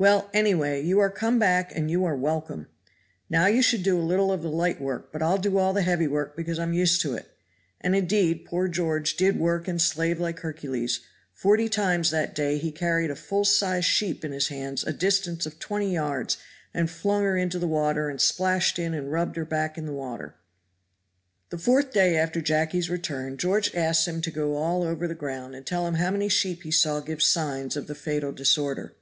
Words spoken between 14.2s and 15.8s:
in his hands a distance of